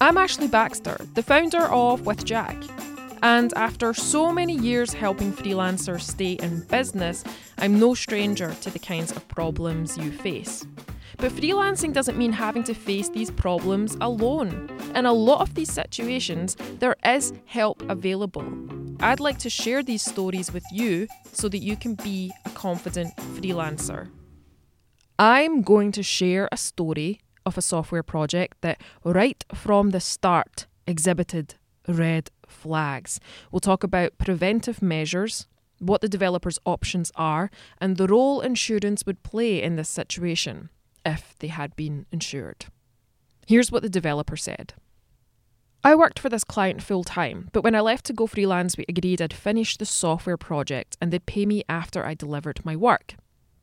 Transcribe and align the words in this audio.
I'm 0.00 0.16
Ashley 0.16 0.46
Baxter, 0.46 0.96
the 1.14 1.24
founder 1.24 1.62
of 1.72 2.06
With 2.06 2.24
Jack. 2.24 2.56
And 3.20 3.52
after 3.54 3.92
so 3.92 4.30
many 4.30 4.54
years 4.54 4.92
helping 4.92 5.32
freelancers 5.32 6.02
stay 6.02 6.34
in 6.34 6.60
business, 6.70 7.24
I'm 7.58 7.80
no 7.80 7.94
stranger 7.94 8.54
to 8.60 8.70
the 8.70 8.78
kinds 8.78 9.10
of 9.10 9.26
problems 9.26 9.98
you 9.98 10.12
face. 10.12 10.64
But 11.16 11.32
freelancing 11.32 11.92
doesn't 11.92 12.16
mean 12.16 12.30
having 12.30 12.62
to 12.64 12.74
face 12.74 13.08
these 13.08 13.32
problems 13.32 13.96
alone. 14.00 14.70
In 14.94 15.04
a 15.04 15.12
lot 15.12 15.40
of 15.40 15.56
these 15.56 15.72
situations, 15.72 16.56
there 16.78 16.94
is 17.04 17.32
help 17.46 17.82
available. 17.90 18.46
I'd 19.00 19.18
like 19.18 19.38
to 19.38 19.50
share 19.50 19.82
these 19.82 20.02
stories 20.02 20.52
with 20.52 20.64
you 20.70 21.08
so 21.32 21.48
that 21.48 21.58
you 21.58 21.74
can 21.74 21.96
be 21.96 22.30
a 22.44 22.50
confident 22.50 23.16
freelancer. 23.16 24.08
I'm 25.18 25.62
going 25.62 25.90
to 25.90 26.04
share 26.04 26.48
a 26.52 26.56
story 26.56 27.18
of 27.44 27.58
a 27.58 27.62
software 27.62 28.02
project 28.02 28.58
that, 28.60 28.80
right 29.04 29.44
from 29.54 29.90
the 29.90 30.00
start, 30.00 30.66
exhibited 30.86 31.54
red 31.86 32.30
flags. 32.46 33.20
We'll 33.50 33.60
talk 33.60 33.82
about 33.82 34.18
preventive 34.18 34.82
measures, 34.82 35.46
what 35.78 36.00
the 36.00 36.08
developer's 36.08 36.58
options 36.64 37.12
are, 37.14 37.50
and 37.80 37.96
the 37.96 38.06
role 38.06 38.40
insurance 38.40 39.04
would 39.06 39.22
play 39.22 39.62
in 39.62 39.76
this 39.76 39.88
situation 39.88 40.70
if 41.04 41.34
they 41.38 41.48
had 41.48 41.74
been 41.76 42.06
insured. 42.12 42.66
Here's 43.46 43.72
what 43.72 43.82
the 43.82 43.88
developer 43.88 44.36
said. 44.36 44.74
I 45.84 45.94
worked 45.94 46.18
for 46.18 46.28
this 46.28 46.44
client 46.44 46.82
full 46.82 47.04
time, 47.04 47.48
but 47.52 47.62
when 47.62 47.74
I 47.74 47.80
left 47.80 48.04
to 48.06 48.12
go 48.12 48.26
freelance, 48.26 48.76
we 48.76 48.84
agreed 48.88 49.22
I'd 49.22 49.32
finish 49.32 49.76
the 49.76 49.86
software 49.86 50.36
project 50.36 50.96
and 51.00 51.12
they'd 51.12 51.24
pay 51.24 51.46
me 51.46 51.62
after 51.68 52.04
I 52.04 52.14
delivered 52.14 52.64
my 52.64 52.74
work. 52.74 53.14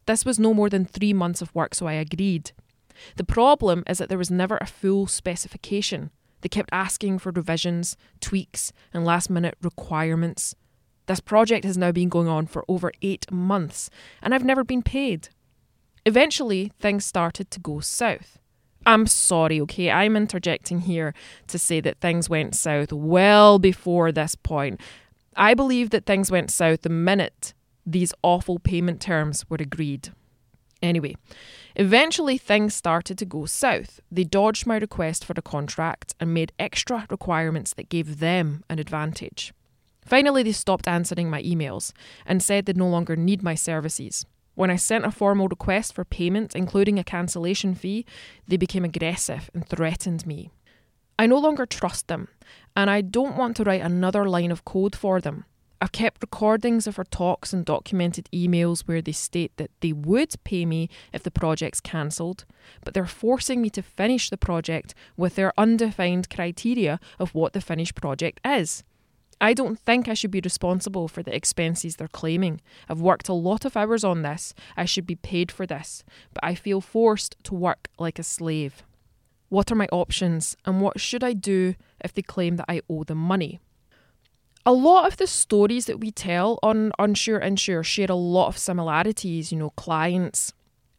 This 0.06 0.24
was 0.24 0.40
no 0.40 0.54
more 0.54 0.70
than 0.70 0.86
three 0.86 1.14
months 1.14 1.42
of 1.42 1.54
work, 1.54 1.76
so 1.76 1.88
I 1.88 1.94
agreed. 1.94 2.52
The 3.16 3.24
problem 3.24 3.84
is 3.88 3.98
that 3.98 4.10
there 4.10 4.18
was 4.18 4.32
never 4.32 4.58
a 4.58 4.66
full 4.66 5.08
specification. 5.08 6.12
They 6.42 6.50
kept 6.50 6.70
asking 6.72 7.20
for 7.20 7.32
revisions, 7.32 7.98
tweaks, 8.20 8.72
and 8.94 9.06
last 9.06 9.30
minute 9.30 9.58
requirements. 9.62 10.56
This 11.08 11.20
project 11.20 11.66
has 11.66 11.78
now 11.78 11.92
been 11.92 12.10
going 12.10 12.28
on 12.28 12.48
for 12.48 12.66
over 12.68 12.92
eight 13.02 13.32
months, 13.32 13.90
and 14.22 14.34
I've 14.34 14.44
never 14.44 14.64
been 14.64 14.82
paid. 14.82 15.30
Eventually, 16.06 16.72
things 16.80 17.06
started 17.06 17.50
to 17.52 17.60
go 17.60 17.80
south. 17.80 18.40
I'm 18.86 19.08
sorry, 19.08 19.60
okay? 19.62 19.90
I'm 19.90 20.16
interjecting 20.16 20.82
here 20.82 21.14
to 21.48 21.58
say 21.58 21.82
that 21.82 22.00
things 22.00 22.30
went 22.30 22.56
south 22.56 22.94
well 22.94 23.58
before 23.58 24.12
this 24.12 24.36
point. 24.36 24.80
I 25.36 25.54
believe 25.54 25.90
that 25.90 26.06
things 26.06 26.30
went 26.32 26.52
south 26.52 26.84
the 26.84 26.90
minute 26.90 27.54
these 27.86 28.14
awful 28.24 28.60
payment 28.60 29.02
terms 29.02 29.46
were 29.50 29.58
agreed. 29.60 30.10
Anyway, 30.82 31.16
eventually 31.76 32.38
things 32.38 32.74
started 32.74 33.18
to 33.18 33.26
go 33.26 33.46
south. 33.46 34.00
They 34.12 34.24
dodged 34.24 34.68
my 34.68 34.78
request 34.78 35.26
for 35.26 35.34
the 35.34 35.42
contract 35.42 36.14
and 36.20 36.34
made 36.34 36.54
extra 36.60 37.08
requirements 37.10 37.74
that 37.74 37.90
gave 37.90 38.20
them 38.20 38.64
an 38.70 38.80
advantage. 38.80 39.54
Finally, 40.06 40.44
they 40.44 40.52
stopped 40.52 40.88
answering 40.88 41.30
my 41.30 41.42
emails 41.42 41.92
and 42.26 42.44
said 42.44 42.66
they 42.66 42.74
no 42.74 42.88
longer 42.88 43.16
need 43.16 43.42
my 43.42 43.56
services. 43.56 44.26
When 44.54 44.70
I 44.70 44.76
sent 44.76 45.06
a 45.06 45.12
formal 45.12 45.48
request 45.48 45.94
for 45.94 46.06
payment, 46.06 46.56
including 46.56 46.98
a 46.98 47.04
cancellation 47.04 47.76
fee, 47.76 48.06
they 48.48 48.56
became 48.56 48.86
aggressive 48.86 49.50
and 49.54 49.68
threatened 49.68 50.26
me. 50.26 50.52
I 51.18 51.26
no 51.28 51.38
longer 51.38 51.66
trust 51.66 52.08
them, 52.08 52.28
and 52.76 52.90
I 52.90 53.02
don't 53.02 53.38
want 53.38 53.58
to 53.58 53.64
write 53.64 53.82
another 53.82 54.30
line 54.30 54.52
of 54.52 54.66
code 54.66 54.96
for 54.96 55.20
them. 55.20 55.46
I've 55.82 55.92
kept 55.92 56.22
recordings 56.22 56.88
of 56.88 56.98
our 56.98 57.06
talks 57.06 57.52
and 57.52 57.66
documented 57.66 58.30
emails 58.34 58.82
where 58.88 59.02
they 59.02 59.12
state 59.12 59.52
that 59.58 59.72
they 59.82 59.92
would 59.92 60.34
pay 60.46 60.66
me 60.66 60.90
if 61.12 61.24
the 61.24 61.32
project's 61.32 61.82
cancelled, 61.82 62.46
but 62.84 62.94
they're 62.94 63.06
forcing 63.06 63.62
me 63.62 63.70
to 63.72 63.82
finish 63.82 64.30
the 64.30 64.38
project 64.38 64.96
with 65.18 65.36
their 65.36 65.54
undefined 65.58 66.30
criteria 66.30 67.00
of 67.20 67.36
what 67.36 67.54
the 67.54 67.62
finished 67.62 67.96
project 67.96 68.40
is. 68.46 68.84
I 69.42 69.54
don't 69.54 69.78
think 69.78 70.08
I 70.08 70.14
should 70.14 70.32
be 70.32 70.40
responsible 70.42 71.10
for 71.10 71.22
the 71.22 71.36
expenses 71.36 71.98
they're 71.98 72.08
claiming. 72.08 72.62
I've 72.88 73.02
worked 73.02 73.28
a 73.28 73.34
lot 73.34 73.66
of 73.66 73.76
hours 73.76 74.06
on 74.06 74.22
this. 74.22 74.54
I 74.78 74.86
should 74.86 75.06
be 75.06 75.18
paid 75.18 75.52
for 75.52 75.66
this, 75.66 76.06
but 76.34 76.44
I 76.44 76.56
feel 76.56 76.80
forced 76.80 77.36
to 77.44 77.54
work 77.54 77.90
like 78.00 78.18
a 78.18 78.24
slave. 78.24 78.84
What 79.50 79.74
are 79.74 79.76
my 79.76 79.88
options, 79.92 80.56
and 80.64 80.80
what 80.80 81.02
should 81.02 81.24
I 81.24 81.34
do 81.34 81.76
if 82.02 82.14
they 82.14 82.22
claim 82.22 82.56
that 82.56 82.66
I 82.70 82.82
owe 82.90 83.04
them 83.04 83.18
money? 83.18 83.60
A 84.68 84.74
lot 84.74 85.06
of 85.06 85.18
the 85.18 85.28
stories 85.28 85.86
that 85.86 86.00
we 86.00 86.10
tell 86.10 86.58
on 86.64 86.92
Unsure 86.98 87.38
Insure 87.38 87.84
share 87.84 88.08
a 88.10 88.16
lot 88.16 88.48
of 88.48 88.58
similarities, 88.58 89.52
you 89.52 89.60
know, 89.60 89.70
clients 89.72 90.54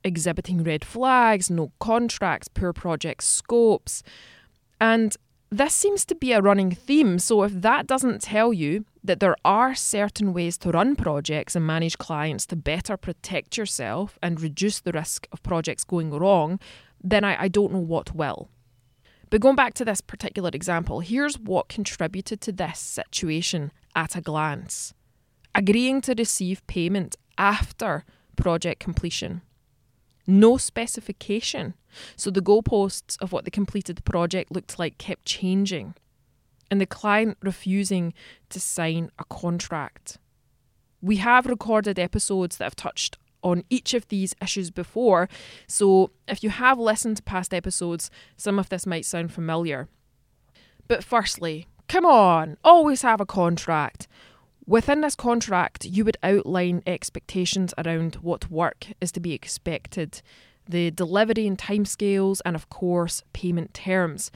exhibiting 0.05 0.63
red 0.63 0.85
flags, 0.85 1.51
no 1.51 1.73
contracts, 1.81 2.47
poor 2.47 2.73
project 2.73 3.25
scopes. 3.25 4.05
And 4.81 5.17
this 5.51 5.75
seems 5.75 6.05
to 6.07 6.15
be 6.15 6.31
a 6.31 6.41
running 6.41 6.71
theme, 6.71 7.19
so 7.19 7.43
if 7.43 7.53
that 7.61 7.89
doesn't 7.89 8.23
tell 8.23 8.53
you 8.53 8.85
that 9.03 9.19
there 9.19 9.37
are 9.45 9.75
certain 9.75 10.33
ways 10.33 10.57
to 10.59 10.71
run 10.71 10.95
projects 10.95 11.57
and 11.57 11.67
manage 11.67 11.99
clients 11.99 12.47
to 12.47 12.57
better 12.57 12.97
protect 12.97 13.57
yourself 13.57 14.17
and 14.23 14.41
reduce 14.41 14.79
the 14.79 14.93
risk 14.93 15.27
of 15.33 15.43
projects 15.43 15.83
going 15.83 16.11
wrong, 16.11 16.61
then 17.03 17.25
I, 17.25 17.43
I 17.43 17.49
don't 17.49 17.73
know 17.73 17.81
what 17.81 18.15
will. 18.15 18.49
But 19.31 19.41
going 19.41 19.57
back 19.57 19.75
to 19.75 19.85
this 19.85 20.01
particular 20.01 20.51
example, 20.53 21.01
here's 21.01 21.39
what 21.39 21.69
contributed 21.69 22.41
to 22.43 22.53
this 22.53 22.79
situation 22.79 23.73
at 23.95 24.17
a 24.17 24.21
glance 24.21 24.93
agreeing 25.55 26.03
to 26.03 26.15
receive 26.17 26.67
payment 26.67 27.17
after 27.39 28.05
project 28.37 28.79
completion 28.79 29.41
no 30.27 30.57
specification. 30.57 31.75
So 32.17 32.31
the 32.31 32.43
goalposts 32.43 33.17
of 33.21 33.33
what 33.33 33.45
the 33.45 33.51
completed 33.51 34.05
project 34.05 34.53
looked 34.53 34.79
like 34.79 34.99
kept 34.99 35.25
changing, 35.25 35.95
and 36.71 36.81
the 36.81 36.87
client 36.87 37.39
refusing 37.43 38.13
to 38.51 38.61
sign 38.61 39.11
a 39.19 39.25
contract. 39.25 40.19
We 41.01 41.17
have 41.17 41.47
recorded 41.47 41.99
episodes 41.99 42.57
that 42.57 42.65
have 42.65 42.77
touched 42.77 43.19
on 43.47 43.63
each 43.71 43.95
of 43.95 44.09
these 44.09 44.35
issues 44.43 44.71
before, 44.71 45.29
so 45.69 46.11
if 46.27 46.43
you 46.43 46.51
have 46.51 46.79
listened 46.79 47.17
to 47.19 47.23
past 47.23 47.55
episodes, 47.55 48.11
some 48.37 48.59
of 48.59 48.69
this 48.69 48.87
might 48.87 49.07
sound 49.07 49.33
familiar. 49.33 49.89
But 50.89 51.05
firstly, 51.05 51.69
come 51.89 52.05
on, 52.05 52.57
always 52.65 53.03
have 53.03 53.21
a 53.21 53.27
contract. 53.27 54.09
Within 54.67 55.01
this 55.01 55.15
contract, 55.15 55.85
you 55.85 56.05
would 56.05 56.17
outline 56.25 56.83
expectations 56.87 57.73
around 57.79 58.17
what 58.17 58.51
work 58.51 58.89
is 59.01 59.13
to 59.13 59.21
be 59.21 59.33
expected, 59.33 60.23
the 60.69 60.91
delivery 60.91 61.47
and 61.47 61.57
timescales, 61.57 62.41
and 62.45 62.57
of 62.57 62.69
course, 62.69 63.23
payment 63.33 63.73
terms. 63.75 64.33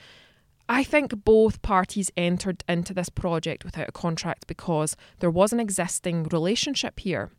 I 0.69 0.85
think 0.85 1.25
both 1.25 1.63
parties 1.63 2.13
entered 2.17 2.63
into 2.69 2.95
this 2.95 3.09
project 3.09 3.65
without 3.65 3.89
a 3.89 3.93
contract 3.93 4.47
because 4.47 4.97
there 5.19 5.31
was 5.31 5.53
an 5.53 5.59
existing 5.59 6.29
relationship 6.31 7.01
here. 7.01 7.33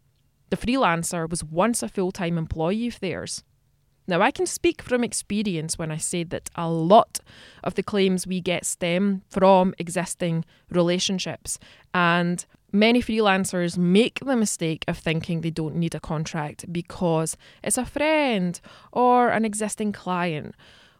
The 0.51 0.57
freelancer 0.57 1.29
was 1.29 1.45
once 1.45 1.81
a 1.81 1.87
full 1.87 2.11
time 2.11 2.37
employee 2.37 2.87
of 2.87 2.99
theirs. 2.99 3.43
Now, 4.05 4.21
I 4.21 4.31
can 4.31 4.45
speak 4.45 4.81
from 4.81 5.03
experience 5.03 5.79
when 5.79 5.91
I 5.91 5.97
say 5.97 6.25
that 6.25 6.49
a 6.55 6.69
lot 6.69 7.19
of 7.63 7.75
the 7.75 7.83
claims 7.83 8.27
we 8.27 8.41
get 8.41 8.65
stem 8.65 9.21
from 9.29 9.73
existing 9.77 10.43
relationships, 10.69 11.57
and 11.93 12.45
many 12.73 13.01
freelancers 13.01 13.77
make 13.77 14.19
the 14.19 14.35
mistake 14.35 14.83
of 14.89 14.97
thinking 14.97 15.39
they 15.39 15.51
don't 15.51 15.75
need 15.75 15.95
a 15.95 16.01
contract 16.01 16.65
because 16.73 17.37
it's 17.63 17.77
a 17.77 17.85
friend 17.85 18.59
or 18.91 19.29
an 19.29 19.45
existing 19.45 19.93
client. 19.93 20.55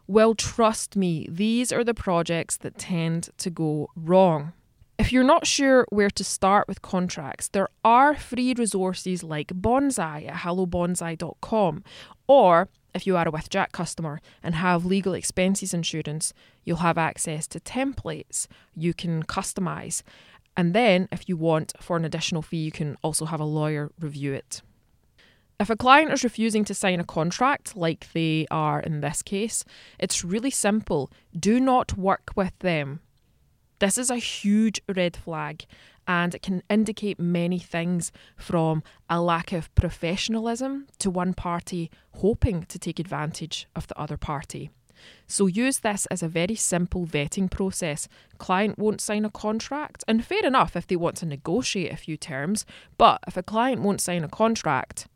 Well, 0.06 0.34
trust 0.34 0.96
me, 0.96 1.26
these 1.30 1.72
are 1.72 1.84
the 1.84 1.94
projects 1.94 2.56
that 2.58 2.78
tend 2.78 3.28
to 3.36 3.50
go 3.50 3.90
wrong. 3.94 4.54
If 5.02 5.10
you're 5.10 5.24
not 5.24 5.48
sure 5.48 5.84
where 5.90 6.10
to 6.10 6.22
start 6.22 6.68
with 6.68 6.80
contracts, 6.80 7.48
there 7.48 7.66
are 7.84 8.14
free 8.14 8.54
resources 8.56 9.24
like 9.24 9.48
Bonsai 9.48 10.28
at 10.28 10.42
hellobonsai.com 10.42 11.82
or 12.28 12.68
if 12.94 13.04
you 13.04 13.16
are 13.16 13.26
a 13.26 13.30
With 13.32 13.50
Jack 13.50 13.72
customer 13.72 14.20
and 14.44 14.54
have 14.54 14.84
legal 14.84 15.12
expenses 15.12 15.74
insurance, 15.74 16.32
you'll 16.62 16.86
have 16.86 16.98
access 16.98 17.48
to 17.48 17.58
templates 17.58 18.46
you 18.76 18.94
can 18.94 19.24
customize. 19.24 20.04
And 20.56 20.72
then, 20.72 21.08
if 21.10 21.28
you 21.28 21.36
want 21.36 21.72
for 21.80 21.96
an 21.96 22.04
additional 22.04 22.40
fee, 22.40 22.58
you 22.58 22.70
can 22.70 22.96
also 23.02 23.24
have 23.24 23.40
a 23.40 23.44
lawyer 23.44 23.90
review 23.98 24.32
it. 24.34 24.62
If 25.58 25.68
a 25.68 25.74
client 25.74 26.12
is 26.12 26.22
refusing 26.22 26.64
to 26.66 26.74
sign 26.74 27.00
a 27.00 27.04
contract, 27.04 27.76
like 27.76 28.06
they 28.12 28.46
are 28.52 28.78
in 28.78 29.00
this 29.00 29.20
case, 29.20 29.64
it's 29.98 30.22
really 30.22 30.50
simple. 30.52 31.10
Do 31.36 31.58
not 31.58 31.98
work 31.98 32.30
with 32.36 32.56
them. 32.60 33.00
This 33.82 33.98
is 33.98 34.10
a 34.10 34.16
huge 34.16 34.80
red 34.94 35.16
flag 35.16 35.64
and 36.06 36.36
it 36.36 36.42
can 36.42 36.62
indicate 36.70 37.18
many 37.18 37.58
things 37.58 38.12
from 38.36 38.84
a 39.10 39.20
lack 39.20 39.50
of 39.50 39.74
professionalism 39.74 40.86
to 41.00 41.10
one 41.10 41.34
party 41.34 41.90
hoping 42.18 42.62
to 42.66 42.78
take 42.78 43.00
advantage 43.00 43.66
of 43.74 43.88
the 43.88 43.98
other 43.98 44.16
party. 44.16 44.70
So 45.26 45.46
use 45.46 45.80
this 45.80 46.06
as 46.12 46.22
a 46.22 46.28
very 46.28 46.54
simple 46.54 47.06
vetting 47.08 47.50
process. 47.50 48.06
Client 48.38 48.78
won't 48.78 49.00
sign 49.00 49.24
a 49.24 49.30
contract, 49.30 50.04
and 50.06 50.24
fair 50.24 50.46
enough 50.46 50.76
if 50.76 50.86
they 50.86 50.94
want 50.94 51.16
to 51.16 51.26
negotiate 51.26 51.90
a 51.90 51.96
few 51.96 52.16
terms, 52.16 52.64
but 52.98 53.18
if 53.26 53.36
a 53.36 53.42
client 53.42 53.82
won't 53.82 54.00
sign 54.00 54.22
a 54.22 54.28
contract, 54.28 55.08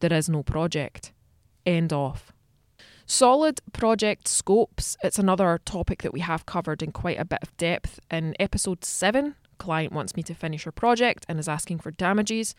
there 0.00 0.14
is 0.14 0.30
no 0.30 0.42
project. 0.42 1.12
End 1.66 1.92
off. 1.92 2.33
Solid 3.06 3.60
project 3.74 4.26
scopes. 4.26 4.96
It's 5.04 5.18
another 5.18 5.60
topic 5.66 6.02
that 6.02 6.14
we 6.14 6.20
have 6.20 6.46
covered 6.46 6.82
in 6.82 6.90
quite 6.90 7.20
a 7.20 7.24
bit 7.26 7.40
of 7.42 7.54
depth 7.58 8.00
in 8.10 8.34
episode 8.40 8.82
7. 8.82 9.34
Client 9.58 9.92
wants 9.92 10.16
me 10.16 10.22
to 10.22 10.34
finish 10.34 10.64
her 10.64 10.72
project 10.72 11.26
and 11.28 11.38
is 11.38 11.46
asking 11.46 11.80
for 11.80 11.90
damages. 11.90 12.54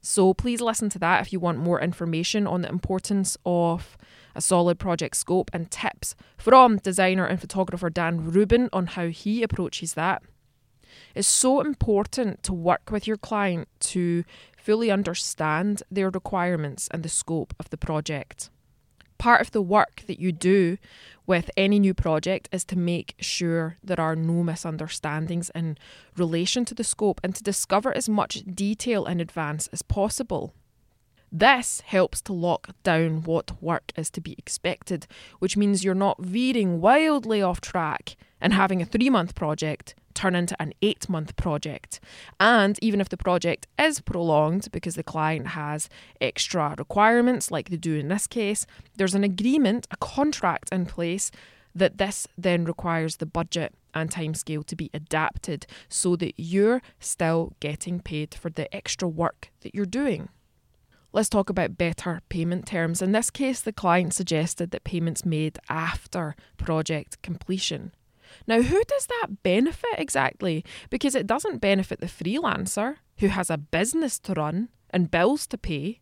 So 0.00 0.34
please 0.34 0.60
listen 0.60 0.88
to 0.90 1.00
that 1.00 1.22
if 1.22 1.32
you 1.32 1.40
want 1.40 1.58
more 1.58 1.80
information 1.80 2.46
on 2.46 2.62
the 2.62 2.68
importance 2.68 3.36
of 3.44 3.98
a 4.36 4.40
solid 4.40 4.78
project 4.78 5.16
scope 5.16 5.50
and 5.52 5.68
tips 5.68 6.14
from 6.36 6.76
designer 6.76 7.26
and 7.26 7.40
photographer 7.40 7.90
Dan 7.90 8.24
Rubin 8.24 8.68
on 8.72 8.86
how 8.86 9.08
he 9.08 9.42
approaches 9.42 9.94
that. 9.94 10.22
It's 11.16 11.26
so 11.26 11.60
important 11.60 12.44
to 12.44 12.52
work 12.52 12.90
with 12.92 13.08
your 13.08 13.16
client 13.16 13.66
to 13.80 14.22
fully 14.56 14.92
understand 14.92 15.82
their 15.90 16.08
requirements 16.08 16.86
and 16.92 17.02
the 17.02 17.08
scope 17.08 17.52
of 17.58 17.70
the 17.70 17.76
project. 17.76 18.50
Part 19.18 19.40
of 19.40 19.50
the 19.50 19.62
work 19.62 20.04
that 20.06 20.20
you 20.20 20.30
do 20.30 20.78
with 21.26 21.50
any 21.56 21.78
new 21.78 21.92
project 21.92 22.48
is 22.52 22.64
to 22.66 22.78
make 22.78 23.14
sure 23.18 23.76
there 23.82 24.00
are 24.00 24.14
no 24.14 24.44
misunderstandings 24.44 25.50
in 25.54 25.76
relation 26.16 26.64
to 26.66 26.74
the 26.74 26.84
scope 26.84 27.20
and 27.24 27.34
to 27.34 27.42
discover 27.42 27.94
as 27.96 28.08
much 28.08 28.44
detail 28.54 29.06
in 29.06 29.20
advance 29.20 29.68
as 29.72 29.82
possible. 29.82 30.54
This 31.30 31.82
helps 31.82 32.22
to 32.22 32.32
lock 32.32 32.70
down 32.82 33.22
what 33.22 33.62
work 33.62 33.92
is 33.96 34.10
to 34.12 34.20
be 34.20 34.34
expected, 34.38 35.06
which 35.40 35.56
means 35.56 35.84
you're 35.84 35.94
not 35.94 36.22
veering 36.22 36.80
wildly 36.80 37.42
off 37.42 37.60
track 37.60 38.16
and 38.40 38.52
having 38.52 38.80
a 38.80 38.86
three 38.86 39.10
month 39.10 39.34
project 39.34 39.94
turn 40.14 40.34
into 40.34 40.60
an 40.60 40.72
eight 40.82 41.08
month 41.08 41.36
project. 41.36 42.00
And 42.40 42.78
even 42.82 43.00
if 43.00 43.08
the 43.08 43.16
project 43.16 43.66
is 43.78 44.00
prolonged 44.00 44.68
because 44.72 44.96
the 44.96 45.02
client 45.02 45.48
has 45.48 45.88
extra 46.20 46.74
requirements, 46.76 47.50
like 47.50 47.70
they 47.70 47.76
do 47.76 47.94
in 47.94 48.08
this 48.08 48.26
case, 48.26 48.66
there's 48.96 49.14
an 49.14 49.24
agreement, 49.24 49.86
a 49.90 49.96
contract 49.96 50.70
in 50.72 50.86
place 50.86 51.30
that 51.74 51.98
this 51.98 52.26
then 52.36 52.64
requires 52.64 53.16
the 53.16 53.26
budget 53.26 53.74
and 53.94 54.10
timescale 54.10 54.66
to 54.66 54.76
be 54.76 54.90
adapted 54.92 55.66
so 55.88 56.16
that 56.16 56.34
you're 56.36 56.82
still 56.98 57.52
getting 57.60 58.00
paid 58.00 58.34
for 58.34 58.50
the 58.50 58.74
extra 58.74 59.08
work 59.08 59.50
that 59.60 59.74
you're 59.74 59.86
doing. 59.86 60.28
Let's 61.12 61.30
talk 61.30 61.48
about 61.48 61.78
better 61.78 62.20
payment 62.28 62.66
terms. 62.66 63.00
In 63.00 63.12
this 63.12 63.30
case, 63.30 63.60
the 63.60 63.72
client 63.72 64.12
suggested 64.12 64.72
that 64.72 64.84
payments 64.84 65.24
made 65.24 65.58
after 65.68 66.36
project 66.58 67.22
completion. 67.22 67.92
Now, 68.46 68.62
who 68.62 68.82
does 68.84 69.06
that 69.06 69.42
benefit 69.42 69.98
exactly? 69.98 70.64
Because 70.90 71.14
it 71.14 71.26
doesn't 71.26 71.58
benefit 71.58 72.00
the 72.00 72.06
freelancer 72.06 72.96
who 73.18 73.28
has 73.28 73.50
a 73.50 73.58
business 73.58 74.18
to 74.20 74.34
run 74.34 74.68
and 74.90 75.10
bills 75.10 75.46
to 75.48 75.58
pay. 75.58 76.00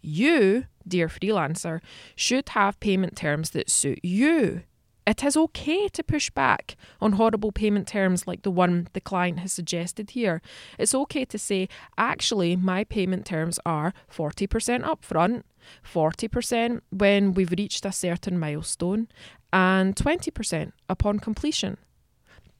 You, 0.00 0.66
dear 0.86 1.08
freelancer, 1.08 1.80
should 2.14 2.50
have 2.50 2.80
payment 2.80 3.16
terms 3.16 3.50
that 3.50 3.70
suit 3.70 4.00
you 4.02 4.62
it 5.08 5.24
is 5.24 5.38
okay 5.38 5.88
to 5.88 6.02
push 6.02 6.28
back 6.28 6.76
on 7.00 7.12
horrible 7.12 7.50
payment 7.50 7.88
terms 7.88 8.26
like 8.26 8.42
the 8.42 8.50
one 8.50 8.88
the 8.92 9.00
client 9.00 9.38
has 9.38 9.54
suggested 9.54 10.10
here. 10.10 10.42
It's 10.78 10.94
okay 10.94 11.24
to 11.24 11.38
say, 11.38 11.68
actually, 11.96 12.56
my 12.56 12.84
payment 12.84 13.24
terms 13.24 13.58
are 13.64 13.94
40% 14.14 14.84
upfront, 14.84 15.44
40% 15.82 16.82
when 16.90 17.32
we've 17.32 17.50
reached 17.52 17.86
a 17.86 17.92
certain 17.92 18.38
milestone, 18.38 19.08
and 19.52 19.96
20% 19.96 20.72
upon 20.88 21.18
completion. 21.18 21.78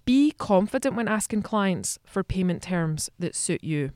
Be 0.04 0.30
confident 0.30 0.96
when 0.96 1.08
asking 1.08 1.42
clients 1.42 1.98
for 2.04 2.24
payment 2.24 2.62
terms 2.62 3.10
that 3.18 3.34
suit 3.34 3.62
you. 3.62 3.90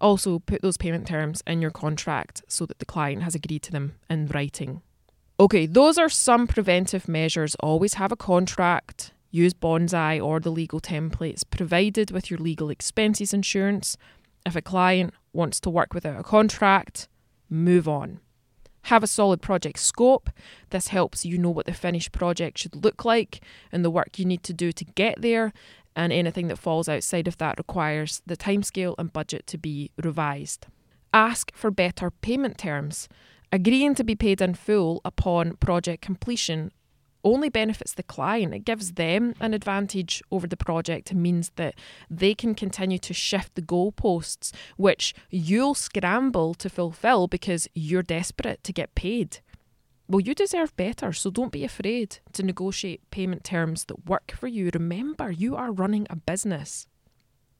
Also, 0.00 0.40
put 0.40 0.62
those 0.62 0.76
payment 0.76 1.06
terms 1.06 1.42
in 1.46 1.62
your 1.62 1.70
contract 1.70 2.42
so 2.48 2.66
that 2.66 2.80
the 2.80 2.84
client 2.84 3.22
has 3.22 3.36
agreed 3.36 3.62
to 3.62 3.70
them 3.70 3.94
in 4.10 4.26
writing. 4.26 4.82
Okay, 5.38 5.64
those 5.64 5.96
are 5.96 6.08
some 6.08 6.48
preventive 6.48 7.06
measures. 7.06 7.54
Always 7.60 7.94
have 7.94 8.10
a 8.10 8.16
contract, 8.16 9.12
use 9.30 9.54
Bonsai 9.54 10.20
or 10.20 10.40
the 10.40 10.50
legal 10.50 10.80
templates 10.80 11.44
provided 11.48 12.10
with 12.10 12.30
your 12.30 12.38
legal 12.38 12.68
expenses 12.68 13.32
insurance. 13.32 13.96
If 14.44 14.56
a 14.56 14.62
client 14.62 15.14
wants 15.32 15.60
to 15.60 15.70
work 15.70 15.94
without 15.94 16.18
a 16.18 16.24
contract, 16.24 17.08
move 17.48 17.88
on. 17.88 18.18
Have 18.84 19.02
a 19.02 19.06
solid 19.06 19.40
project 19.40 19.78
scope. 19.78 20.30
This 20.70 20.88
helps 20.88 21.24
you 21.24 21.38
know 21.38 21.50
what 21.50 21.66
the 21.66 21.72
finished 21.72 22.12
project 22.12 22.58
should 22.58 22.84
look 22.84 23.04
like 23.04 23.40
and 23.70 23.84
the 23.84 23.90
work 23.90 24.18
you 24.18 24.24
need 24.24 24.42
to 24.44 24.52
do 24.52 24.72
to 24.72 24.84
get 24.84 25.22
there, 25.22 25.52
and 25.94 26.12
anything 26.12 26.48
that 26.48 26.58
falls 26.58 26.88
outside 26.88 27.28
of 27.28 27.38
that 27.38 27.58
requires 27.58 28.22
the 28.26 28.36
timescale 28.36 28.94
and 28.98 29.12
budget 29.12 29.46
to 29.46 29.58
be 29.58 29.90
revised. 30.02 30.66
Ask 31.14 31.52
for 31.54 31.70
better 31.70 32.10
payment 32.10 32.58
terms. 32.58 33.08
Agreeing 33.52 33.94
to 33.96 34.04
be 34.04 34.16
paid 34.16 34.40
in 34.40 34.54
full 34.54 35.00
upon 35.04 35.56
project 35.56 36.02
completion 36.02 36.72
only 37.24 37.48
benefits 37.48 37.94
the 37.94 38.02
client. 38.02 38.54
It 38.54 38.64
gives 38.64 38.92
them 38.92 39.34
an 39.40 39.54
advantage 39.54 40.22
over 40.30 40.46
the 40.46 40.56
project 40.56 41.10
and 41.10 41.22
means 41.22 41.50
that 41.56 41.74
they 42.10 42.34
can 42.34 42.54
continue 42.54 42.98
to 42.98 43.14
shift 43.14 43.54
the 43.54 43.62
goalposts, 43.62 44.52
which 44.76 45.14
you'll 45.30 45.74
scramble 45.74 46.54
to 46.54 46.68
fulfill 46.68 47.28
because 47.28 47.68
you're 47.74 48.02
desperate 48.02 48.62
to 48.64 48.72
get 48.72 48.94
paid. 48.94 49.38
Well, 50.08 50.20
you 50.20 50.34
deserve 50.34 50.76
better, 50.76 51.12
so 51.12 51.30
don't 51.30 51.52
be 51.52 51.64
afraid 51.64 52.18
to 52.32 52.42
negotiate 52.42 53.10
payment 53.10 53.44
terms 53.44 53.84
that 53.86 54.06
work 54.06 54.32
for 54.36 54.46
you. 54.46 54.70
Remember, 54.74 55.30
you 55.30 55.56
are 55.56 55.72
running 55.72 56.06
a 56.10 56.16
business. 56.16 56.86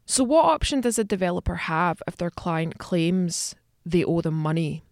So, 0.05 0.25
what 0.25 0.45
option 0.45 0.81
does 0.81 0.99
a 0.99 1.05
developer 1.05 1.55
have 1.55 2.03
if 2.07 2.17
their 2.17 2.31
client 2.31 2.79
claims 2.79 3.55
they 3.87 4.05
owe 4.05 4.21
them 4.21 4.35
money? 4.35 4.83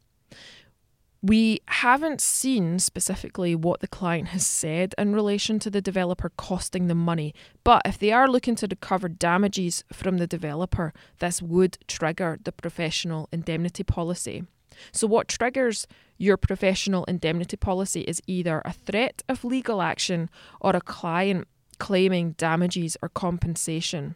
We 1.23 1.61
haven't 1.67 2.23
seen 2.23 2.79
specifically 2.79 3.55
what 3.55 3.81
the 3.81 3.89
client 3.89 4.29
has 4.29 4.47
said 4.47 4.95
in 4.97 5.15
relation 5.15 5.59
to 5.59 5.69
the 5.69 5.83
developer 5.83 6.31
costing 6.31 6.87
them 6.87 6.97
money, 6.97 7.35
but 7.63 7.83
if 7.85 7.99
they 7.99 8.11
are 8.11 8.27
looking 8.27 8.55
to 8.57 8.67
recover 8.67 9.09
damages 9.11 9.85
from 9.93 10.17
the 10.17 10.27
developer, 10.27 10.95
this 11.19 11.43
would 11.43 11.77
trigger 11.87 12.39
the 12.43 12.53
professional 12.53 13.29
indemnity 13.33 13.85
policy. 13.85 14.45
So, 14.93 15.07
what 15.07 15.29
triggers 15.29 15.87
your 16.17 16.39
professional 16.39 17.05
indemnity 17.05 17.59
policy 17.59 18.01
is 18.01 18.23
either 18.27 18.63
a 18.65 18.73
threat 18.73 19.23
of 19.29 19.45
legal 19.45 19.83
action 19.83 20.31
or 20.59 20.75
a 20.75 20.81
client 20.81 21.49
claiming 21.79 22.33
damages 22.33 22.97
or 23.03 23.11
compensation. 23.11 24.15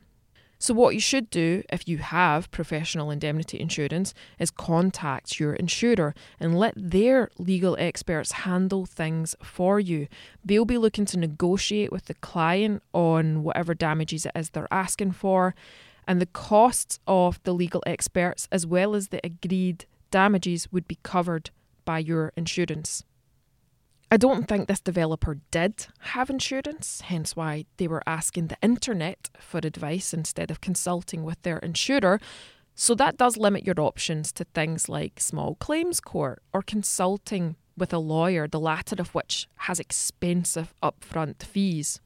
So, 0.65 0.73
what 0.73 0.95
you 0.95 1.01
should 1.01 1.29
do 1.29 1.63
if 1.69 1.87
you 1.87 1.99
have 1.99 2.51
professional 2.51 3.11
indemnity 3.11 3.61
insurance 3.61 4.15
is 4.39 4.51
contact 4.51 5.39
your 5.39 5.53
insurer 5.53 6.15
and 6.41 6.59
let 6.59 6.73
their 6.75 7.29
legal 7.37 7.77
experts 7.79 8.33
handle 8.33 8.87
things 8.87 9.37
for 9.43 9.79
you. 9.79 10.09
They'll 10.43 10.65
be 10.65 10.79
looking 10.79 11.05
to 11.05 11.19
negotiate 11.19 11.93
with 11.93 12.07
the 12.07 12.15
client 12.15 12.83
on 12.95 13.43
whatever 13.43 13.75
damages 13.75 14.25
it 14.25 14.33
is 14.35 14.49
they're 14.49 14.67
asking 14.73 15.13
for, 15.13 15.55
and 16.09 16.19
the 16.19 16.33
costs 16.33 16.99
of 17.07 17.43
the 17.43 17.53
legal 17.53 17.83
experts 17.85 18.49
as 18.51 18.67
well 18.67 18.95
as 18.95 19.09
the 19.09 19.21
agreed 19.23 19.85
damages 20.11 20.73
would 20.73 20.89
be 20.89 20.97
covered 21.03 21.51
by 21.85 21.99
your 21.99 22.33
insurance. 22.39 23.05
I 24.11 24.17
don't 24.17 24.47
think 24.47 24.69
this 24.69 24.81
developer 24.81 25.39
did 25.51 25.87
have 26.01 26.31
insurance, 26.31 27.01
hence 27.03 27.35
why 27.35 27.65
they 27.79 27.89
were 27.89 28.03
asking 28.07 28.49
the 28.49 28.59
internet 28.63 29.31
for 29.41 29.59
advice 29.59 30.15
instead 30.15 30.51
of 30.51 30.61
consulting 30.61 31.25
with 31.25 31.43
their 31.43 31.59
insurer. 31.59 32.21
So 32.75 32.95
that 32.97 33.17
does 33.17 33.37
limit 33.37 33.65
your 33.65 33.81
options 33.81 34.33
to 34.33 34.45
things 34.45 34.89
like 34.89 35.21
small 35.21 35.55
claims 35.57 36.01
court 36.01 36.43
or 36.53 36.63
consulting 36.63 37.57
with 37.77 37.93
a 37.93 37.99
lawyer, 37.99 38.47
the 38.47 38.61
latter 38.61 38.97
of 38.99 39.15
which 39.15 39.49
has 39.57 39.81
expensive 39.81 40.75
upfront 40.83 41.43
fees. 41.43 42.01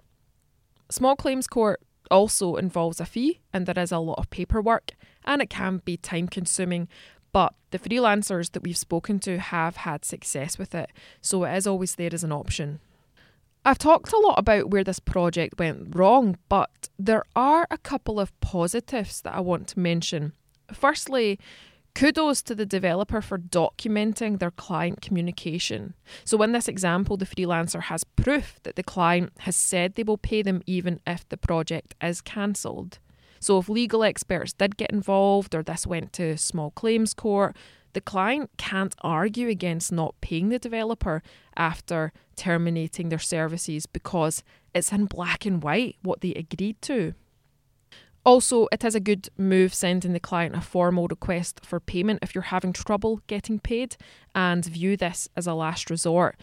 Small 0.90 1.16
claims 1.16 1.46
court 1.46 1.80
also 2.10 2.56
involves 2.56 3.00
a 3.00 3.06
fee 3.06 3.40
and 3.52 3.66
there 3.66 3.82
is 3.82 3.92
a 3.92 3.98
lot 3.98 4.18
of 4.18 4.30
paperwork 4.30 4.92
and 5.24 5.42
it 5.42 5.50
can 5.50 5.82
be 5.84 5.96
time 5.96 6.26
consuming 6.26 6.88
but 7.32 7.54
the 7.70 7.78
freelancers 7.78 8.52
that 8.52 8.62
we've 8.62 8.76
spoken 8.76 9.18
to 9.20 9.38
have 9.38 9.78
had 9.78 10.04
success 10.04 10.58
with 10.58 10.74
it, 10.74 10.90
so 11.20 11.44
it 11.44 11.56
is 11.56 11.66
always 11.66 11.94
there 11.94 12.10
as 12.12 12.24
an 12.24 12.32
option. 12.32 12.80
I've 13.64 13.78
talked 13.78 14.12
a 14.12 14.18
lot 14.18 14.38
about 14.38 14.70
where 14.70 14.84
this 14.84 14.98
project 14.98 15.58
went 15.58 15.94
wrong, 15.94 16.38
but 16.48 16.88
there 16.98 17.24
are 17.36 17.66
a 17.70 17.78
couple 17.78 18.18
of 18.18 18.38
positives 18.40 19.20
that 19.22 19.34
I 19.34 19.40
want 19.40 19.68
to 19.68 19.78
mention. 19.78 20.32
Firstly, 20.72 21.38
kudos 21.94 22.42
to 22.42 22.54
the 22.54 22.64
developer 22.64 23.20
for 23.20 23.38
documenting 23.38 24.38
their 24.38 24.52
client 24.52 25.02
communication. 25.02 25.94
So, 26.24 26.40
in 26.42 26.52
this 26.52 26.68
example, 26.68 27.16
the 27.16 27.26
freelancer 27.26 27.82
has 27.82 28.04
proof 28.04 28.60
that 28.62 28.76
the 28.76 28.82
client 28.82 29.32
has 29.40 29.56
said 29.56 29.94
they 29.94 30.02
will 30.02 30.18
pay 30.18 30.42
them 30.42 30.62
even 30.64 31.00
if 31.06 31.28
the 31.28 31.36
project 31.36 31.94
is 32.02 32.20
cancelled. 32.20 33.00
So 33.40 33.58
if 33.58 33.68
legal 33.68 34.04
experts 34.04 34.52
did 34.52 34.76
get 34.76 34.90
involved 34.90 35.54
or 35.54 35.62
this 35.62 35.86
went 35.86 36.12
to 36.14 36.36
small 36.36 36.70
claims 36.72 37.14
court, 37.14 37.56
the 37.92 38.00
client 38.00 38.50
can't 38.58 38.94
argue 39.00 39.48
against 39.48 39.90
not 39.92 40.14
paying 40.20 40.50
the 40.50 40.58
developer 40.58 41.22
after 41.56 42.12
terminating 42.36 43.08
their 43.08 43.18
services 43.18 43.86
because 43.86 44.42
it's 44.74 44.92
in 44.92 45.06
black 45.06 45.46
and 45.46 45.62
white 45.62 45.96
what 46.02 46.20
they 46.20 46.32
agreed 46.34 46.80
to. 46.82 47.14
Also, 48.24 48.68
it 48.70 48.84
is 48.84 48.94
a 48.94 49.00
good 49.00 49.30
move 49.38 49.72
sending 49.72 50.12
the 50.12 50.20
client 50.20 50.54
a 50.54 50.60
formal 50.60 51.06
request 51.08 51.60
for 51.64 51.80
payment 51.80 52.18
if 52.20 52.34
you're 52.34 52.42
having 52.42 52.74
trouble 52.74 53.22
getting 53.26 53.58
paid 53.58 53.96
and 54.34 54.66
view 54.66 54.96
this 54.96 55.28
as 55.34 55.46
a 55.46 55.54
last 55.54 55.88
resort. 55.88 56.38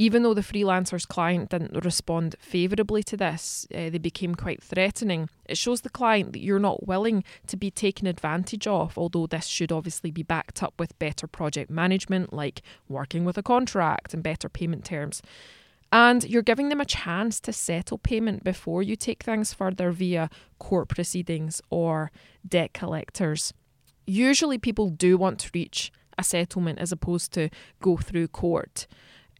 Even 0.00 0.22
though 0.22 0.32
the 0.32 0.40
freelancer's 0.40 1.04
client 1.04 1.50
didn't 1.50 1.84
respond 1.84 2.34
favourably 2.40 3.02
to 3.02 3.18
this, 3.18 3.66
uh, 3.74 3.90
they 3.90 3.98
became 3.98 4.34
quite 4.34 4.62
threatening. 4.62 5.28
It 5.44 5.58
shows 5.58 5.82
the 5.82 5.90
client 5.90 6.32
that 6.32 6.40
you're 6.40 6.58
not 6.58 6.86
willing 6.86 7.22
to 7.48 7.56
be 7.58 7.70
taken 7.70 8.06
advantage 8.06 8.66
of, 8.66 8.96
although 8.96 9.26
this 9.26 9.44
should 9.44 9.70
obviously 9.70 10.10
be 10.10 10.22
backed 10.22 10.62
up 10.62 10.72
with 10.78 10.98
better 10.98 11.26
project 11.26 11.70
management, 11.70 12.32
like 12.32 12.62
working 12.88 13.26
with 13.26 13.36
a 13.36 13.42
contract 13.42 14.14
and 14.14 14.22
better 14.22 14.48
payment 14.48 14.86
terms. 14.86 15.20
And 15.92 16.24
you're 16.24 16.40
giving 16.40 16.70
them 16.70 16.80
a 16.80 16.86
chance 16.86 17.38
to 17.40 17.52
settle 17.52 17.98
payment 17.98 18.42
before 18.42 18.82
you 18.82 18.96
take 18.96 19.22
things 19.22 19.52
further 19.52 19.90
via 19.90 20.30
court 20.58 20.88
proceedings 20.88 21.60
or 21.68 22.10
debt 22.48 22.72
collectors. 22.72 23.52
Usually, 24.06 24.56
people 24.56 24.88
do 24.88 25.18
want 25.18 25.40
to 25.40 25.50
reach 25.52 25.92
a 26.16 26.24
settlement 26.24 26.78
as 26.78 26.90
opposed 26.90 27.32
to 27.32 27.50
go 27.82 27.98
through 27.98 28.28
court. 28.28 28.86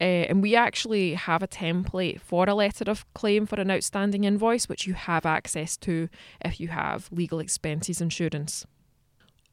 Uh, 0.00 0.24
and 0.30 0.42
we 0.42 0.56
actually 0.56 1.12
have 1.14 1.42
a 1.42 1.48
template 1.48 2.20
for 2.20 2.48
a 2.48 2.54
letter 2.54 2.90
of 2.90 3.04
claim 3.12 3.44
for 3.44 3.60
an 3.60 3.70
outstanding 3.70 4.24
invoice, 4.24 4.68
which 4.68 4.86
you 4.86 4.94
have 4.94 5.26
access 5.26 5.76
to 5.76 6.08
if 6.42 6.58
you 6.58 6.68
have 6.68 7.08
legal 7.12 7.38
expenses 7.38 8.00
insurance. 8.00 8.66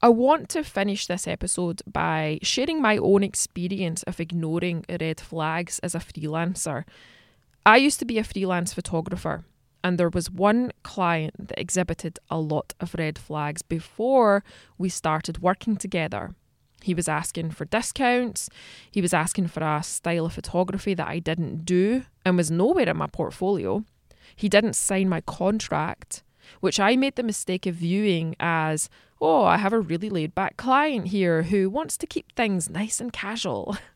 I 0.02 0.10
want 0.10 0.48
to 0.50 0.64
finish 0.64 1.08
this 1.08 1.28
episode 1.28 1.82
by 1.86 2.40
sharing 2.44 2.82
my 2.82 2.98
own 2.98 3.24
experience 3.24 4.04
of 4.04 4.20
ignoring 4.20 4.86
red 4.88 5.20
flags 5.20 5.80
as 5.80 5.96
a 5.96 6.00
freelancer. 6.00 6.86
I 7.66 7.78
used 7.78 8.00
to 8.00 8.06
be 8.06 8.20
a 8.20 8.24
freelance 8.24 8.74
photographer, 8.74 9.44
and 9.84 9.98
there 9.98 10.10
was 10.10 10.32
one 10.32 10.72
client 10.84 11.48
that 11.48 11.60
exhibited 11.60 12.20
a 12.30 12.40
lot 12.40 12.74
of 12.80 12.94
red 12.94 13.18
flags 13.18 13.64
before 13.64 14.44
we 14.78 14.88
started 14.88 15.42
working 15.42 15.76
together. 15.76 16.36
He 16.82 16.94
was 16.94 17.08
asking 17.08 17.52
for 17.52 17.66
discounts, 17.66 18.50
he 18.92 19.02
was 19.02 19.14
asking 19.14 19.48
for 19.48 19.64
a 19.64 19.84
style 19.84 20.26
of 20.26 20.34
photography 20.34 20.94
that 20.94 21.08
I 21.08 21.20
didn't 21.20 21.66
do 21.66 22.04
and 22.24 22.38
was 22.38 22.52
nowhere 22.52 22.90
in 22.90 22.98
my 22.98 23.08
portfolio. 23.08 23.84
He 24.36 24.48
didn't 24.48 24.76
sign 24.76 25.10
my 25.10 25.22
contract, 25.22 26.24
which 26.60 26.80
I 26.80 26.96
made 26.96 27.16
the 27.16 27.24
mistake 27.24 27.66
of 27.66 27.76
viewing 27.76 28.36
as 28.40 28.90
oh, 29.20 29.44
I 29.44 29.58
have 29.58 29.74
a 29.74 29.80
really 29.80 30.10
laid 30.10 30.36
back 30.36 30.58
client 30.58 31.08
here 31.08 31.44
who 31.44 31.70
wants 31.70 31.98
to 31.98 32.08
keep 32.08 32.32
things 32.34 32.70
nice 32.70 33.02
and 33.02 33.12
casual. 33.12 33.78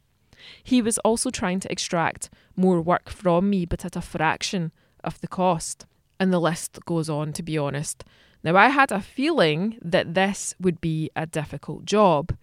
He 0.63 0.81
was 0.81 0.97
also 0.99 1.29
trying 1.29 1.59
to 1.61 1.71
extract 1.71 2.29
more 2.55 2.81
work 2.81 3.09
from 3.09 3.49
me, 3.49 3.65
but 3.65 3.85
at 3.85 3.95
a 3.95 4.01
fraction 4.01 4.71
of 5.03 5.19
the 5.21 5.27
cost. 5.27 5.85
And 6.19 6.31
the 6.31 6.39
list 6.39 6.79
goes 6.85 7.09
on, 7.09 7.33
to 7.33 7.43
be 7.43 7.57
honest. 7.57 8.03
Now, 8.43 8.55
I 8.55 8.69
had 8.69 8.91
a 8.91 9.01
feeling 9.01 9.77
that 9.81 10.13
this 10.13 10.55
would 10.59 10.81
be 10.81 11.09
a 11.15 11.25
difficult 11.25 11.85
job, 11.85 12.35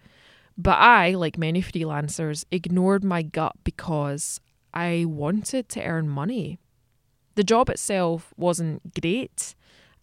but 0.59 0.77
I, 0.77 1.13
like 1.13 1.37
many 1.37 1.61
freelancers, 1.61 2.43
ignored 2.51 3.03
my 3.03 3.21
gut 3.21 3.55
because 3.63 4.41
I 4.73 5.05
wanted 5.07 5.69
to 5.69 5.83
earn 5.83 6.09
money. 6.09 6.59
The 7.35 7.45
job 7.45 7.69
itself 7.69 8.33
wasn't 8.35 8.99
great, 8.99 9.55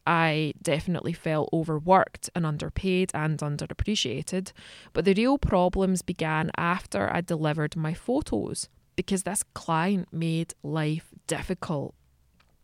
I 0.06 0.54
definitely 0.62 1.12
felt 1.12 1.50
overworked 1.52 2.30
and 2.34 2.46
underpaid 2.46 3.10
and 3.12 3.38
underappreciated. 3.38 4.52
But 4.94 5.04
the 5.04 5.14
real 5.14 5.36
problems 5.36 6.00
began 6.00 6.50
after 6.56 7.12
I 7.12 7.20
delivered 7.20 7.76
my 7.76 7.92
photos 7.92 8.68
because 8.94 9.24
this 9.24 9.42
client 9.52 10.08
made 10.12 10.54
life 10.62 11.10
difficult. 11.26 11.94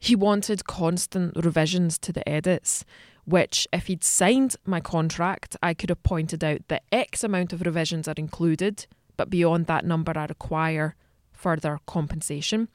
He 0.03 0.17
wanted 0.17 0.67
constant 0.67 1.37
revisions 1.37 1.97
to 2.01 2.13
the 2.13 2.29
edits, 2.29 2.85
which, 3.25 3.69
if 3.73 3.87
he'd 3.87 4.03
signed 4.03 4.57
my 4.67 4.81
contract, 4.81 5.57
I 5.63 5.75
could 5.75 5.91
have 5.91 6.03
pointed 6.03 6.43
out 6.43 6.67
that 6.67 6.83
X 6.91 7.23
amount 7.23 7.53
of 7.53 7.61
revisions 7.61 8.09
are 8.09 8.17
included, 8.17 8.87
but 9.17 9.31
beyond 9.31 9.67
that 9.67 9.85
number, 9.85 10.13
I 10.19 10.25
require 10.25 10.97
further 11.31 11.79
compensation. 11.87 12.67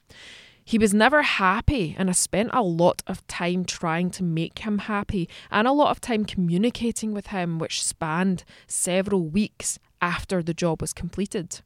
He 0.64 0.78
was 0.78 0.94
never 0.94 1.22
happy, 1.22 1.98
and 2.00 2.10
I 2.10 2.14
spent 2.14 2.52
a 2.54 2.64
lot 2.64 3.04
of 3.08 3.28
time 3.28 3.66
trying 3.66 4.10
to 4.12 4.24
make 4.24 4.60
him 4.60 4.78
happy 4.78 5.28
and 5.52 5.68
a 5.68 5.74
lot 5.74 5.92
of 5.92 6.00
time 6.00 6.24
communicating 6.24 7.14
with 7.14 7.28
him, 7.28 7.60
which 7.60 7.84
spanned 7.84 8.46
several 8.68 9.28
weeks 9.28 9.80
after 10.02 10.42
the 10.42 10.54
job 10.54 10.80
was 10.80 10.94
completed. 10.94 11.60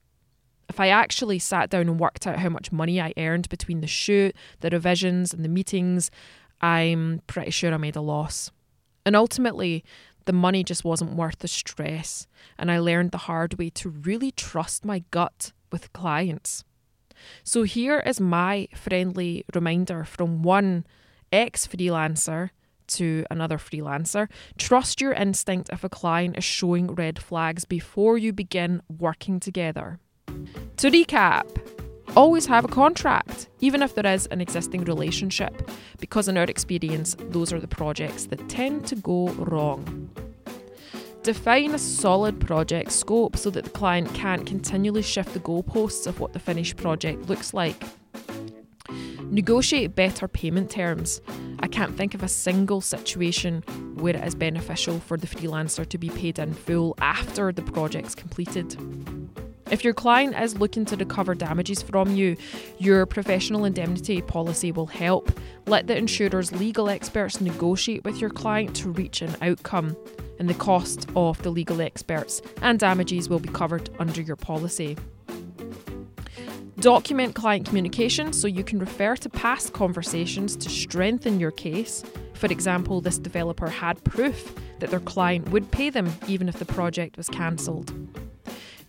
If 0.72 0.80
I 0.80 0.88
actually 0.88 1.38
sat 1.38 1.70
down 1.70 1.90
and 1.90 2.00
worked 2.00 2.26
out 2.26 2.40
how 2.40 2.48
much 2.48 2.72
money 2.72 3.02
I 3.02 3.12
earned 3.18 3.50
between 3.50 3.82
the 3.82 3.88
shoot, 3.88 4.34
the 4.62 4.70
revisions, 4.70 5.34
and 5.34 5.44
the 5.44 5.50
meetings, 5.50 6.10
I'm 6.62 7.22
pretty 7.28 7.52
sure 7.52 7.74
I 7.74 7.78
made 7.78 7.98
a 7.98 8.02
loss. 8.02 8.52
And 9.06 9.14
ultimately, 9.14 9.84
the 10.24 10.32
money 10.32 10.64
just 10.64 10.86
wasn't 10.86 11.18
worth 11.18 11.40
the 11.40 11.50
stress, 11.50 12.26
and 12.58 12.72
I 12.72 12.80
learned 12.80 13.12
the 13.12 13.28
hard 13.28 13.56
way 13.56 13.70
to 13.72 13.90
really 13.90 14.32
trust 14.32 14.86
my 14.86 15.04
gut 15.12 15.52
with 15.74 15.92
clients. 15.92 16.64
So 17.44 17.64
here 17.64 18.00
is 18.00 18.22
my 18.22 18.70
friendly 18.74 19.44
reminder 19.54 20.06
from 20.06 20.42
one 20.42 20.86
ex 21.34 21.68
freelancer 21.68 22.52
to 22.88 23.26
another 23.30 23.58
freelancer. 23.58 24.30
Trust 24.58 25.02
your 25.02 25.12
instinct 25.12 25.70
if 25.74 25.84
a 25.84 25.90
client 25.90 26.38
is 26.38 26.46
showing 26.46 26.96
red 26.96 27.20
flags 27.20 27.66
before 27.66 28.18
you 28.18 28.32
begin 28.32 28.82
working 28.88 29.42
together. 29.42 30.00
To 30.82 30.90
recap, 30.90 31.46
always 32.18 32.48
have 32.48 32.66
a 32.66 32.68
contract, 32.68 33.50
even 33.60 33.84
if 33.84 33.94
there 33.94 34.12
is 34.12 34.26
an 34.32 34.42
existing 34.42 34.84
relationship, 34.86 35.70
because 36.00 36.28
in 36.28 36.40
our 36.40 36.46
experience, 36.46 37.16
those 37.30 37.54
are 37.54 37.60
the 37.60 37.68
projects 37.68 38.26
that 38.26 38.50
tend 38.50 38.88
to 38.88 38.96
go 38.96 39.28
wrong. 39.34 40.10
Define 41.22 41.76
a 41.76 41.78
solid 41.78 42.42
project 42.42 42.92
scope 42.92 43.38
so 43.38 43.52
that 43.52 43.66
the 43.66 43.70
client 43.70 44.12
can't 44.16 44.44
continually 44.48 45.04
shift 45.04 45.36
the 45.36 45.40
goalposts 45.40 46.08
of 46.08 46.20
what 46.20 46.34
the 46.34 46.40
finished 46.40 46.78
project 46.78 47.30
looks 47.30 47.54
like. 47.54 47.84
Negotiate 49.26 49.96
better 49.96 50.28
payment 50.28 50.72
terms. 50.72 51.22
I 51.60 51.68
can't 51.68 51.96
think 51.96 52.16
of 52.16 52.24
a 52.24 52.28
single 52.28 52.82
situation 52.82 53.62
where 53.98 54.16
it 54.16 54.26
is 54.26 54.34
beneficial 54.34 55.00
for 55.00 55.16
the 55.16 55.28
freelancer 55.28 55.88
to 55.88 55.98
be 56.00 56.10
paid 56.10 56.40
in 56.40 56.56
full 56.56 56.96
after 56.98 57.52
the 57.52 57.62
project's 57.62 58.16
completed. 58.16 58.76
If 59.72 59.86
your 59.86 59.94
client 59.94 60.38
is 60.38 60.60
looking 60.60 60.84
to 60.86 60.98
recover 60.98 61.34
damages 61.34 61.82
from 61.82 62.14
you, 62.14 62.36
your 62.78 63.06
professional 63.06 63.64
indemnity 63.64 64.22
policy 64.22 64.74
will 64.74 64.86
help. 64.86 65.32
Let 65.66 65.88
the 65.88 65.96
insurer's 65.96 66.52
legal 66.52 66.90
experts 66.90 67.40
negotiate 67.40 68.04
with 68.04 68.20
your 68.20 68.32
client 68.32 68.76
to 68.76 68.92
reach 68.92 69.22
an 69.22 69.34
outcome 69.42 69.96
and 70.40 70.50
the 70.50 70.56
cost 70.56 71.08
of 71.16 71.42
the 71.42 71.52
legal 71.52 71.80
experts 71.82 72.42
and 72.62 72.80
damages 72.80 73.30
will 73.30 73.40
be 73.40 73.48
covered 73.48 73.90
under 73.98 74.22
your 74.22 74.36
policy. 74.36 74.98
Document 76.82 77.34
client 77.34 77.66
communication 77.66 78.34
so 78.34 78.48
you 78.48 78.66
can 78.66 78.78
refer 78.78 79.16
to 79.16 79.30
past 79.30 79.72
conversations 79.72 80.58
to 80.58 80.70
strengthen 80.70 81.40
your 81.40 81.52
case. 81.52 82.04
For 82.34 82.48
example, 82.48 83.00
this 83.00 83.18
developer 83.18 83.70
had 83.70 84.04
proof 84.04 84.54
that 84.80 84.90
their 84.90 85.00
client 85.00 85.50
would 85.52 85.72
pay 85.72 85.90
them 85.90 86.12
even 86.28 86.50
if 86.50 86.60
the 86.60 86.66
project 86.66 87.16
was 87.16 87.30
cancelled. 87.30 87.94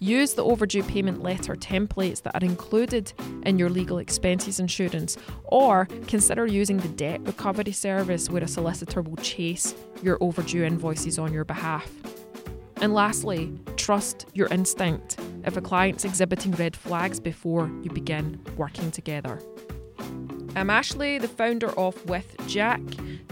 Use 0.03 0.35
the 0.35 0.43
overdue 0.43 0.83
payment 0.83 1.23
letter 1.23 1.55
templates 1.55 2.21
that 2.23 2.35
are 2.35 2.45
included 2.45 3.13
in 3.47 3.57
your 3.57 3.71
legal 3.71 3.99
expenses 3.99 4.59
insurance, 4.59 5.17
or 5.45 5.87
consider 6.09 6.45
using 6.45 6.77
the 6.79 6.89
debt 6.89 7.21
recovery 7.23 7.71
service 7.71 8.29
where 8.29 8.43
a 8.43 8.49
solicitor 8.49 9.01
will 9.01 9.15
chase 9.19 9.77
your 10.03 10.19
overdue 10.21 10.65
invoices 10.65 11.21
on 11.21 11.33
your 11.33 11.45
behalf. 11.45 11.89
And 12.79 12.93
lastly, 12.93 13.57
trust 13.77 14.27
your 14.35 14.49
instinct 14.49 15.21
if 15.45 15.57
a 15.57 15.61
client's 15.61 16.05
exhibiting 16.05 16.51
red 16.51 16.75
flags 16.75 17.21
before 17.21 17.71
you 17.85 17.91
begin 17.93 18.41
working 18.57 18.91
together. 18.91 19.41
I'm 20.57 20.69
Ashley, 20.69 21.19
the 21.19 21.29
founder 21.29 21.71
of 21.79 22.05
With 22.07 22.37
Jack. 22.49 22.81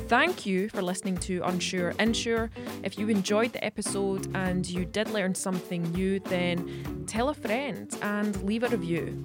Thank 0.09 0.45
you 0.45 0.69
for 0.69 0.83
listening 0.83 1.17
to 1.19 1.41
Unsure 1.45 1.91
Insure. 1.99 2.51
If 2.83 2.99
you 2.99 3.09
enjoyed 3.09 3.53
the 3.53 3.65
episode 3.65 4.35
and 4.35 4.69
you 4.69 4.85
did 4.85 5.11
learn 5.11 5.35
something 5.35 5.83
new, 5.93 6.19
then 6.21 7.05
tell 7.07 7.29
a 7.29 7.35
friend 7.35 7.97
and 8.03 8.43
leave 8.43 8.65
a 8.65 8.69
review. 8.69 9.23